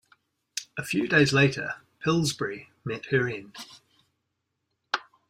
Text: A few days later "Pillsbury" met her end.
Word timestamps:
A 0.79 0.83
few 0.83 1.07
days 1.07 1.31
later 1.31 1.75
"Pillsbury" 1.99 2.71
met 2.83 3.05
her 3.11 3.29
end. 3.29 3.55